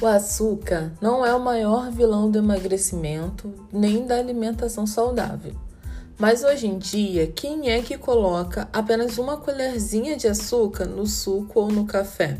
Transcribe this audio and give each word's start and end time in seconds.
O 0.00 0.06
açúcar 0.06 0.92
não 1.00 1.26
é 1.26 1.34
o 1.34 1.40
maior 1.40 1.90
vilão 1.90 2.30
do 2.30 2.38
emagrecimento 2.38 3.52
nem 3.72 4.06
da 4.06 4.16
alimentação 4.16 4.86
saudável. 4.86 5.52
Mas 6.16 6.44
hoje 6.44 6.68
em 6.68 6.78
dia, 6.78 7.26
quem 7.26 7.70
é 7.70 7.82
que 7.82 7.98
coloca 7.98 8.68
apenas 8.72 9.18
uma 9.18 9.36
colherzinha 9.36 10.16
de 10.16 10.28
açúcar 10.28 10.86
no 10.86 11.04
suco 11.04 11.58
ou 11.60 11.68
no 11.68 11.84
café? 11.84 12.38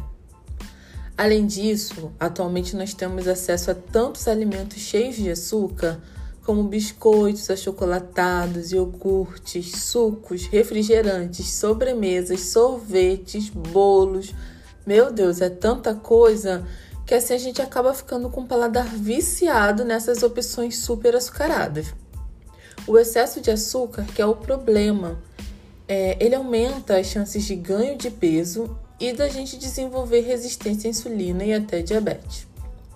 Além 1.17 1.47
disso, 1.47 2.13
atualmente 2.21 2.77
nós 2.77 2.95
temos 2.95 3.27
acesso 3.27 3.73
a 3.73 3.75
tantos 3.75 4.29
alimentos 4.29 4.79
cheios 4.79 5.17
de 5.17 5.29
açúcar, 5.29 6.01
como 6.45 6.63
biscoitos 6.63 7.51
achocolatados, 7.51 8.71
iogurtes, 8.71 9.83
sucos, 9.83 10.47
refrigerantes, 10.47 11.53
sobremesas, 11.55 12.41
sorvetes, 12.41 13.51
bolos. 13.51 14.33
Meu 14.87 15.13
Deus, 15.13 15.41
é 15.41 15.51
tanta 15.51 15.93
coisa 15.93 16.65
que 17.09 17.15
assim 17.15 17.33
a 17.33 17.39
gente 17.39 17.63
acaba 17.63 17.95
ficando 17.95 18.29
com 18.29 18.43
o 18.43 18.47
paladar 18.47 18.87
viciado 18.87 19.83
nessas 19.83 20.23
opções 20.23 20.77
super 20.77 21.17
açucaradas. 21.17 21.95
O 22.87 22.99
excesso 22.99 23.41
de 23.41 23.51
açúcar 23.51 24.05
que 24.15 24.21
é 24.21 24.27
o 24.27 24.37
problema. 24.37 25.19
É, 25.89 26.23
ele 26.23 26.35
aumenta 26.35 26.99
as 26.99 27.07
chances 27.07 27.45
de 27.45 27.57
ganho 27.57 27.97
de 27.97 28.11
peso 28.11 28.79
e 29.01 29.11
da 29.15 29.27
gente 29.27 29.57
desenvolver 29.57 30.21
resistência 30.21 30.87
à 30.87 30.91
insulina 30.91 31.43
e 31.47 31.55
até 31.55 31.81
diabetes. 31.81 32.47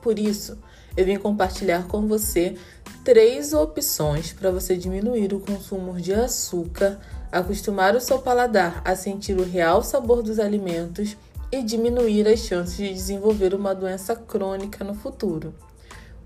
Por 0.02 0.19
isso, 0.19 0.59
eu 0.95 1.07
vim 1.07 1.16
compartilhar 1.16 1.88
com 1.88 2.07
você 2.07 2.55
três 3.02 3.55
opções 3.55 4.30
para 4.30 4.51
você 4.51 4.77
diminuir 4.77 5.33
o 5.33 5.41
consumo 5.41 5.99
de 5.99 6.13
açúcar, 6.13 7.01
acostumar 7.30 7.97
o 7.97 8.01
seu 8.01 8.19
paladar 8.19 8.83
a 8.85 8.95
sentir 8.95 9.38
o 9.38 9.43
real 9.43 9.83
sabor 9.83 10.23
dos 10.23 10.38
alimentos 10.38 11.16
e 11.53 11.63
diminuir 11.63 12.27
as 12.27 12.41
chances 12.41 12.77
de 12.77 12.93
desenvolver 12.93 13.55
uma 13.55 13.75
doença 13.75 14.17
crônica 14.17 14.83
no 14.83 14.95
futuro. 14.95 15.55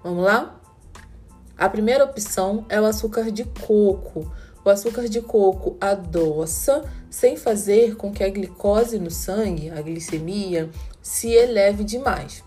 Vamos 0.03 0.25
lá? 0.25 0.61
A 1.59 1.69
primeira 1.69 2.05
opção 2.05 2.65
é 2.69 2.81
o 2.81 2.87
açúcar 2.87 3.33
de 3.33 3.45
coco. 3.45 4.33
O 4.65 4.71
açúcar 4.71 5.09
de 5.09 5.21
coco 5.21 5.77
adoça 5.81 6.85
sem 7.11 7.37
fazer 7.37 7.97
com 7.97 8.13
que 8.13 8.23
a 8.23 8.29
glicose 8.29 8.99
no 8.99 9.11
sangue, 9.11 9.71
a 9.71 9.83
glicemia, 9.83 10.71
se 11.03 11.31
eleve 11.31 11.83
demais. 11.83 12.45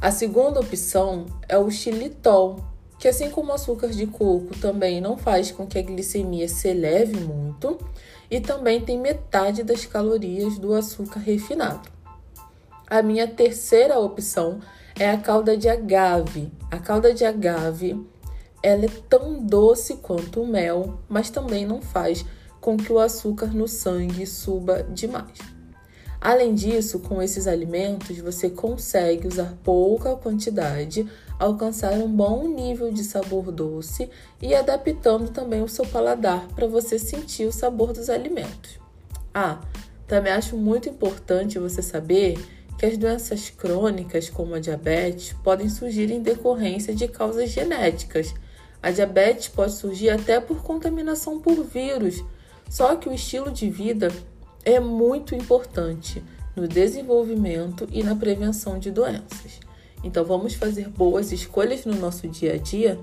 A 0.00 0.10
segunda 0.10 0.60
opção 0.60 1.26
é 1.48 1.56
o 1.56 1.70
xilitol, 1.70 2.60
que 2.98 3.06
assim 3.06 3.30
como 3.30 3.50
o 3.50 3.54
açúcar 3.54 3.88
de 3.88 4.06
coco 4.06 4.56
também 4.60 5.00
não 5.00 5.16
faz 5.16 5.50
com 5.50 5.66
que 5.66 5.78
a 5.78 5.82
glicemia 5.82 6.48
se 6.48 6.68
eleve 6.68 7.20
muito, 7.20 7.78
e 8.30 8.40
também 8.40 8.80
tem 8.80 8.98
metade 8.98 9.62
das 9.62 9.86
calorias 9.86 10.58
do 10.58 10.74
açúcar 10.74 11.20
refinado. 11.20 11.88
A 12.86 13.02
minha 13.02 13.26
terceira 13.26 13.98
opção 13.98 14.60
é 14.98 15.10
a 15.10 15.16
calda 15.16 15.56
de 15.56 15.68
agave. 15.68 16.52
A 16.70 16.78
calda 16.78 17.14
de 17.14 17.24
agave 17.24 18.04
ela 18.62 18.84
é 18.84 18.90
tão 19.08 19.44
doce 19.44 19.96
quanto 19.96 20.42
o 20.42 20.46
mel, 20.46 20.98
mas 21.08 21.30
também 21.30 21.64
não 21.64 21.80
faz 21.80 22.24
com 22.60 22.76
que 22.76 22.92
o 22.92 22.98
açúcar 22.98 23.46
no 23.46 23.68
sangue 23.68 24.26
suba 24.26 24.82
demais. 24.82 25.57
Além 26.20 26.52
disso, 26.52 26.98
com 26.98 27.22
esses 27.22 27.46
alimentos 27.46 28.18
você 28.18 28.50
consegue 28.50 29.28
usar 29.28 29.56
pouca 29.62 30.16
quantidade, 30.16 31.08
alcançar 31.38 31.92
um 31.92 32.08
bom 32.08 32.48
nível 32.48 32.90
de 32.90 33.04
sabor 33.04 33.52
doce 33.52 34.10
e 34.42 34.52
adaptando 34.52 35.30
também 35.30 35.62
o 35.62 35.68
seu 35.68 35.86
paladar 35.86 36.48
para 36.48 36.66
você 36.66 36.98
sentir 36.98 37.46
o 37.46 37.52
sabor 37.52 37.92
dos 37.92 38.10
alimentos. 38.10 38.80
Ah, 39.32 39.60
também 40.08 40.32
acho 40.32 40.56
muito 40.56 40.88
importante 40.88 41.58
você 41.58 41.82
saber 41.82 42.36
que 42.76 42.86
as 42.86 42.96
doenças 42.96 43.50
crônicas, 43.50 44.28
como 44.28 44.54
a 44.54 44.60
diabetes, 44.60 45.34
podem 45.44 45.68
surgir 45.68 46.10
em 46.10 46.22
decorrência 46.22 46.94
de 46.94 47.06
causas 47.06 47.50
genéticas. 47.50 48.34
A 48.82 48.90
diabetes 48.90 49.48
pode 49.48 49.72
surgir 49.72 50.10
até 50.10 50.40
por 50.40 50.62
contaminação 50.62 51.40
por 51.40 51.62
vírus, 51.64 52.24
só 52.68 52.96
que 52.96 53.08
o 53.08 53.12
estilo 53.12 53.50
de 53.50 53.68
vida 53.68 54.12
é 54.64 54.78
muito 54.80 55.34
importante 55.34 56.22
no 56.54 56.66
desenvolvimento 56.66 57.88
e 57.90 58.02
na 58.02 58.14
prevenção 58.14 58.78
de 58.78 58.90
doenças. 58.90 59.60
Então, 60.02 60.24
vamos 60.24 60.54
fazer 60.54 60.88
boas 60.88 61.32
escolhas 61.32 61.84
no 61.84 61.94
nosso 61.94 62.28
dia 62.28 62.54
a 62.54 62.56
dia? 62.56 62.98